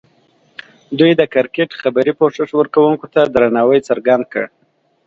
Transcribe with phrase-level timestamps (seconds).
[0.99, 4.43] دوی د کرکټ خبري پوښښ ورکوونکو ته درناوی څرګند کړ.